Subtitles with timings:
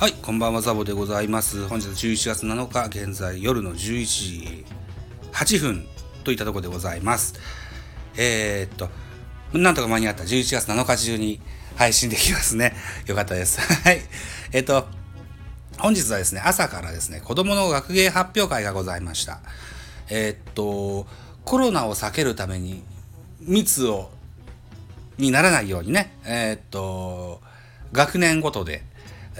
[0.00, 1.68] はい、こんばんは、ザボでございます。
[1.68, 3.76] 本日11月7日、現在夜の11
[4.06, 4.64] 時
[5.30, 5.86] 8分
[6.24, 7.34] といったところでございます。
[8.16, 8.88] えー、っと、
[9.52, 11.38] なんとか間に合った11月7日中に
[11.76, 12.74] 配信できますね。
[13.04, 13.60] よかったです。
[13.84, 14.00] はい。
[14.52, 14.88] えー、っと、
[15.76, 19.40] 本日はですね、朝からですね、子供の学芸発表会がございました。
[20.08, 21.06] えー、っと、
[21.44, 22.82] コロナを避けるために
[23.42, 24.10] 密を、
[25.18, 27.42] にならないようにね、えっと、
[27.92, 28.88] 学年ごとで、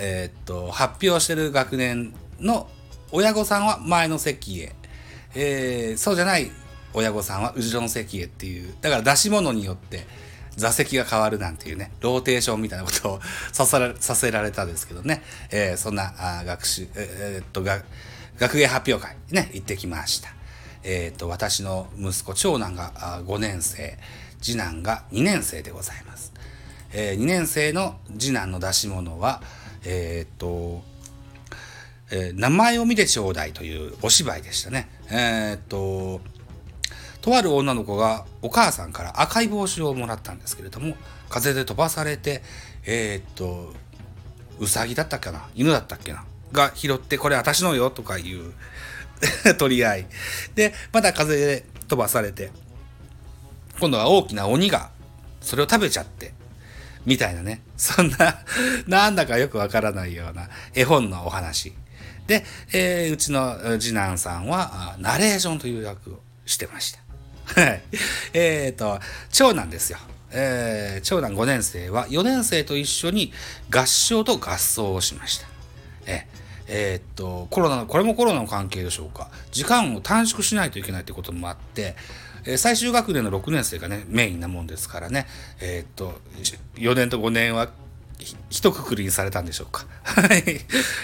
[0.03, 2.69] えー、っと、発表してる学年の
[3.13, 4.73] 親御さんは前の席へ、
[5.35, 6.51] えー、そうじゃない
[6.95, 10.07] 親御さんは後ろの席へっていう、だから出し物によって
[10.57, 13.21] 座席が変わるなんていうね、ローテーションみたいなことを
[13.53, 17.83] させらさせられたですけどね、えー、そんなあ学習、えー、っとが、
[18.39, 20.31] 学芸発表会ね、行ってきました。
[20.83, 23.99] えっと、私の息子、長男が5年生、
[24.41, 26.33] 次男が2年生でございます。
[26.93, 29.43] えー、2年生の次男の出し物は、
[29.85, 30.83] えー、っと、
[32.11, 34.89] えー、名前を見てちょうだいというお芝居でしたね。
[35.11, 36.21] えー、っと、
[37.21, 40.97] とある女の子がお母さんから赤い帽子をもらったんですけれども、
[41.29, 42.43] 風で飛ばされて、
[42.87, 43.73] えー、っと、
[44.59, 45.49] うさぎだったっけな？
[45.55, 46.25] 犬だったっけな？
[46.53, 48.53] が拾って、これ私のよとかいう
[49.59, 50.07] 取り合い。
[50.55, 52.51] で、また風で飛ばされて、
[53.79, 54.91] 今度は大きな鬼が
[55.41, 56.35] それを食べちゃって、
[57.07, 57.63] みたいなね。
[57.77, 58.45] そんな、
[58.87, 61.73] なんだかよくわからないような絵本のお話。
[62.27, 67.01] で、えー、うちの次男さんは、ナレーションという役をしてました。
[67.61, 67.83] はい。
[68.33, 69.01] えっ、ー、と、
[69.31, 69.99] 長男ですよ。
[70.33, 73.33] えー、長男5年生は4年生と一緒に
[73.69, 75.49] 合唱と合奏をしました。
[76.07, 76.27] え
[76.73, 79.29] えー、っと、コロナの、これもコロナの関係でしょうか。
[79.51, 81.97] 時間を短縮しないといけないということもあって、
[82.47, 85.27] え最終学年の6年生がね、メインなもんですからね、
[85.61, 86.21] えー、っと、
[86.77, 87.71] 4年と5年は
[88.51, 89.85] 一括りにされたんでしょうか。
[90.05, 90.61] はい。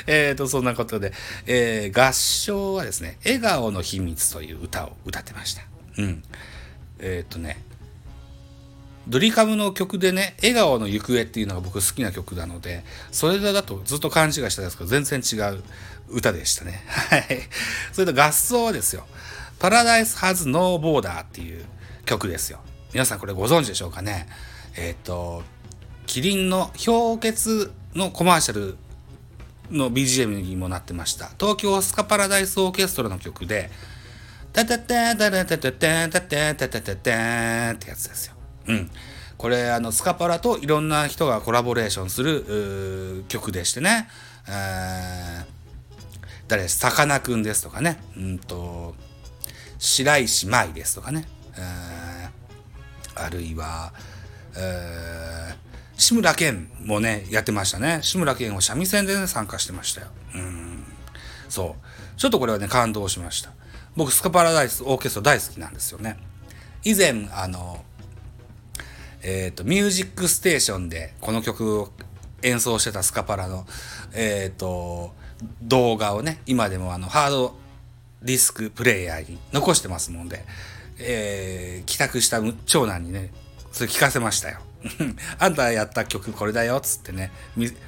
[0.06, 1.12] えっ、と、そんなことで、
[1.46, 5.62] えー、合唱はですね、笑顔の秘密という歌を歌ってました。
[5.98, 6.22] うん。
[7.00, 7.62] えっ、とね、
[9.08, 15.62] ドリカムの曲でね、笑顔の行方っていうのが僕好きな曲なので、それだとずっと勘違いしたんですけど、全然違う
[16.08, 16.82] 歌でしたね。
[16.86, 17.26] はい。
[17.92, 19.06] それと合奏ですよ。
[19.58, 21.64] パラダイス・ハズ・ノー・ボーダーっていう
[22.04, 22.60] 曲ですよ。
[22.92, 24.28] 皆さんこれご存知でしょうかね？
[24.76, 25.44] えっ、ー、と、
[26.06, 28.76] キリンの氷結のコマーシャル
[29.70, 31.30] の BGM にもなってました。
[31.38, 33.70] 東京スカパラダイスオーケストラの曲で、
[34.52, 38.35] タタタタタタタタタタタタタタってやつですよ。
[38.68, 38.90] うん。
[39.36, 44.08] これ、あの、スカパラといろんな人がコラボレーションする曲でしてね。
[44.48, 45.44] えー、
[46.48, 48.00] 誰さかなクンですとかね。
[48.16, 48.94] うんと、
[49.78, 51.26] 白石舞ですとかね、
[51.56, 53.92] えー、あるいは、
[54.56, 57.98] えー、志村けんもね、やってましたね。
[58.02, 60.06] 志村けんを三味線でね、参加してましたよ。
[60.34, 60.84] うん。
[61.48, 62.18] そう。
[62.18, 63.50] ちょっとこれはね、感動しました。
[63.96, 66.16] 僕、スカパラダイスオーケストラ大好きなんですよね。
[66.84, 67.84] 以前、あの、
[69.22, 71.88] えっ、ー、と、ミュージックステーションでこの曲を
[72.42, 73.66] 演奏してたスカパラの、
[74.14, 75.12] えっ、ー、と、
[75.62, 77.56] 動画をね、今でもあの、ハード
[78.22, 80.44] ディスクプレイヤーに残してますもんで、
[80.98, 83.30] えー、帰宅した長男にね、
[83.72, 84.60] それ聞かせましたよ。
[85.38, 87.32] あんたやった曲これだよっ、つってね、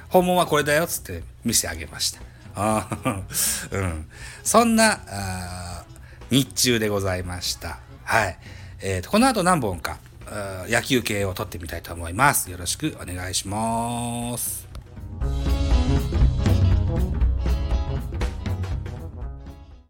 [0.09, 2.21] 本物はこれだよっ、つって見せてあげました。
[2.55, 2.87] あ
[3.71, 4.09] うん、
[4.43, 5.85] そんなあ
[6.29, 7.79] 日中でございました。
[8.03, 8.37] はい。
[8.81, 9.97] えーと、この後何本か
[10.67, 12.51] 野球系を撮ってみたいと思います。
[12.51, 14.68] よろしくお願いします。